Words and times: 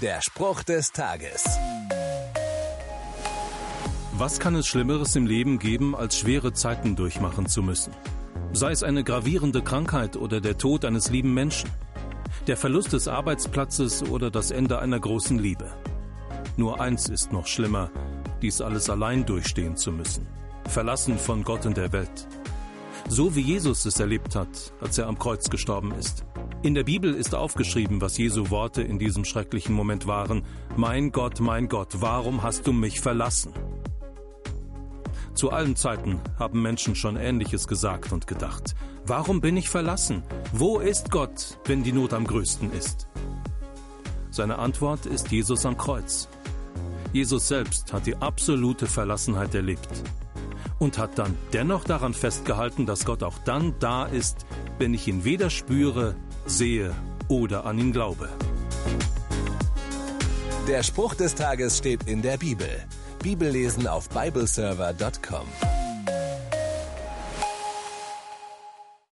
Der 0.00 0.22
Spruch 0.22 0.62
des 0.62 0.92
Tages. 0.92 1.44
Was 4.16 4.38
kann 4.38 4.54
es 4.54 4.66
Schlimmeres 4.66 5.14
im 5.14 5.26
Leben 5.26 5.58
geben, 5.58 5.94
als 5.94 6.16
schwere 6.18 6.54
Zeiten 6.54 6.96
durchmachen 6.96 7.44
zu 7.44 7.62
müssen? 7.62 7.92
Sei 8.54 8.70
es 8.70 8.82
eine 8.82 9.04
gravierende 9.04 9.60
Krankheit 9.60 10.16
oder 10.16 10.40
der 10.40 10.56
Tod 10.56 10.86
eines 10.86 11.10
lieben 11.10 11.34
Menschen, 11.34 11.68
der 12.46 12.56
Verlust 12.56 12.94
des 12.94 13.08
Arbeitsplatzes 13.08 14.02
oder 14.04 14.30
das 14.30 14.50
Ende 14.50 14.78
einer 14.78 14.98
großen 14.98 15.38
Liebe. 15.38 15.70
Nur 16.56 16.80
eins 16.80 17.10
ist 17.10 17.30
noch 17.30 17.46
schlimmer, 17.46 17.90
dies 18.40 18.62
alles 18.62 18.88
allein 18.88 19.26
durchstehen 19.26 19.76
zu 19.76 19.92
müssen, 19.92 20.26
verlassen 20.66 21.18
von 21.18 21.44
Gott 21.44 21.66
und 21.66 21.76
der 21.76 21.92
Welt. 21.92 22.26
So 23.06 23.36
wie 23.36 23.42
Jesus 23.42 23.84
es 23.84 24.00
erlebt 24.00 24.34
hat, 24.34 24.72
als 24.80 24.96
er 24.96 25.08
am 25.08 25.18
Kreuz 25.18 25.50
gestorben 25.50 25.92
ist. 25.92 26.24
In 26.62 26.74
der 26.74 26.84
Bibel 26.84 27.14
ist 27.14 27.34
aufgeschrieben, 27.34 28.02
was 28.02 28.18
Jesu 28.18 28.50
Worte 28.50 28.82
in 28.82 28.98
diesem 28.98 29.24
schrecklichen 29.24 29.74
Moment 29.74 30.06
waren. 30.06 30.42
Mein 30.76 31.10
Gott, 31.10 31.40
mein 31.40 31.68
Gott, 31.68 32.02
warum 32.02 32.42
hast 32.42 32.66
du 32.66 32.74
mich 32.74 33.00
verlassen? 33.00 33.54
Zu 35.32 35.52
allen 35.52 35.74
Zeiten 35.74 36.20
haben 36.38 36.60
Menschen 36.60 36.94
schon 36.94 37.16
Ähnliches 37.16 37.66
gesagt 37.66 38.12
und 38.12 38.26
gedacht. 38.26 38.74
Warum 39.06 39.40
bin 39.40 39.56
ich 39.56 39.70
verlassen? 39.70 40.22
Wo 40.52 40.80
ist 40.80 41.10
Gott, 41.10 41.58
wenn 41.64 41.82
die 41.82 41.92
Not 41.92 42.12
am 42.12 42.26
größten 42.26 42.70
ist? 42.74 43.08
Seine 44.30 44.58
Antwort 44.58 45.06
ist 45.06 45.30
Jesus 45.30 45.64
am 45.64 45.78
Kreuz. 45.78 46.28
Jesus 47.14 47.48
selbst 47.48 47.90
hat 47.94 48.04
die 48.04 48.16
absolute 48.16 48.86
Verlassenheit 48.86 49.54
erlebt 49.54 49.88
und 50.80 50.98
hat 50.98 51.18
dann 51.18 51.38
dennoch 51.52 51.84
daran 51.84 52.14
festgehalten, 52.14 52.86
dass 52.86 53.04
Gott 53.04 53.22
auch 53.22 53.38
dann 53.44 53.74
da 53.78 54.06
ist, 54.06 54.46
wenn 54.78 54.92
ich 54.94 55.06
ihn 55.06 55.24
weder 55.24 55.50
spüre, 55.50 56.16
sehe 56.46 56.92
oder 57.28 57.66
an 57.66 57.78
ihn 57.78 57.92
glaube. 57.92 58.28
Der 60.66 60.82
Spruch 60.82 61.14
des 61.14 61.34
Tages 61.36 61.78
steht 61.78 62.08
in 62.08 62.22
der 62.22 62.38
Bibel. 62.38 62.68
Bibellesen 63.22 63.86
auf 63.86 64.08
bibleserver.com. 64.08 65.46